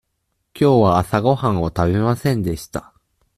[0.53, 2.91] きょうは朝ごはんを食べませんでした。